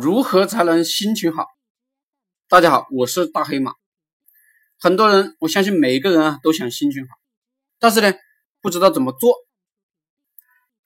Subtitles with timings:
[0.00, 1.44] 如何才能心情好？
[2.46, 3.74] 大家好，我是大黑马。
[4.78, 7.16] 很多人，我相信每个人啊都想心情好，
[7.80, 8.14] 但是呢，
[8.60, 9.34] 不知道怎么做。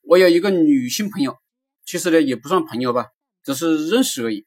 [0.00, 1.36] 我有一个女性朋友，
[1.84, 3.08] 其实呢也不算朋友吧，
[3.42, 4.46] 只是认识而已。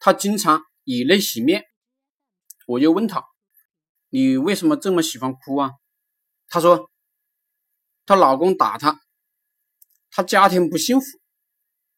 [0.00, 1.62] 她经常以泪洗面，
[2.66, 3.24] 我就问她
[4.10, 5.70] ：“你为什么这么喜欢哭啊？”
[6.50, 6.90] 她说
[8.06, 9.00] ：“她老公打她，
[10.10, 11.06] 她家庭不幸福。”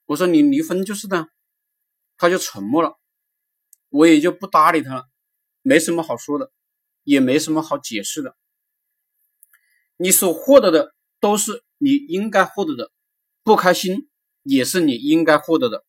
[0.04, 1.28] 我说：“你离婚就是的。”
[2.16, 2.98] 他就沉默了，
[3.88, 5.04] 我也就不搭理他了，
[5.62, 6.52] 没什么好说的，
[7.04, 8.36] 也没什么好解释的。
[9.96, 12.90] 你所获得的都是你应该获得的，
[13.42, 14.08] 不开心
[14.42, 15.84] 也是你应该获得的，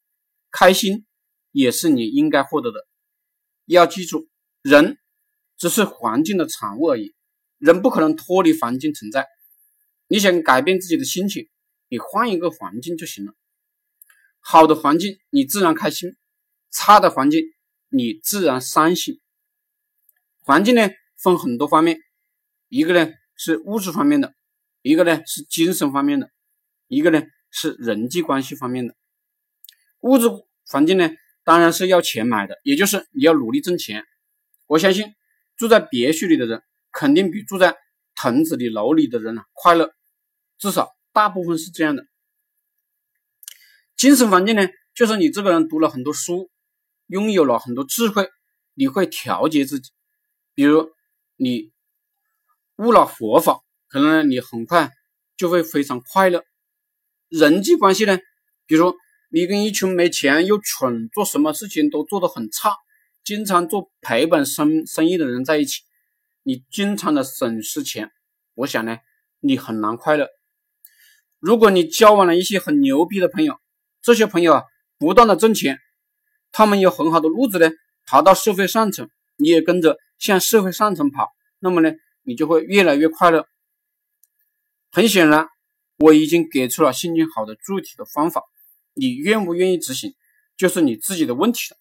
[0.51, 1.05] 开心
[1.51, 2.87] 也是你应该获得的。
[3.65, 4.29] 要记住，
[4.61, 4.97] 人
[5.57, 7.13] 只是环境的产物而已，
[7.57, 9.27] 人不可能脱离环境存在。
[10.07, 11.49] 你想改变自己的心情，
[11.89, 13.33] 你换一个环境就行了。
[14.49, 16.11] 好的环境，你自然开心；
[16.71, 17.43] 差的环境，
[17.89, 19.19] 你自然伤心。
[20.39, 21.99] 环境呢，分很多方面，
[22.69, 24.33] 一个呢是物质方面的，
[24.81, 26.31] 一个呢是精神方面的，
[26.87, 28.95] 一个呢是人际关系方面的。
[29.99, 30.29] 物质
[30.65, 31.09] 环境呢，
[31.43, 34.05] 当然是要钱买的，也就是你要努力挣钱。
[34.65, 35.13] 我相信
[35.57, 37.75] 住在别墅里的人，肯定比住在
[38.15, 39.91] 藤子里楼里的人啊快乐，
[40.57, 42.05] 至少大部分是这样的。
[43.97, 44.61] 精神环境呢，
[44.93, 46.51] 就是你这个人读了很多书，
[47.07, 48.29] 拥有了很多智慧，
[48.75, 49.89] 你会调节自己。
[50.53, 50.91] 比如
[51.35, 51.71] 你
[52.75, 54.91] 悟了佛法，可能你很快
[55.35, 56.43] 就会非常快乐。
[57.27, 58.19] 人际关系呢，
[58.67, 58.95] 比如
[59.31, 62.75] 你跟一群没钱又蠢，做什么事情都做得很差，
[63.23, 65.81] 经常做赔本生生意的人在一起，
[66.43, 68.11] 你经常的损失钱，
[68.53, 68.99] 我想呢
[69.39, 70.27] 你很难快乐。
[71.39, 73.59] 如果你交往了一些很牛逼的朋友，
[74.07, 74.63] 这些朋友啊，
[74.97, 75.79] 不断的挣钱，
[76.53, 77.69] 他们有很好的路子呢，
[78.05, 81.27] 爬到社会上层，你也跟着向社会上层跑，
[81.59, 81.91] 那么呢，
[82.23, 83.45] 你就会越来越快乐。
[84.93, 85.49] 很显然，
[85.97, 88.43] 我已经给出了心情好的具体的方法，
[88.93, 90.15] 你愿不愿意执行，
[90.55, 91.77] 就是你自己的问题了。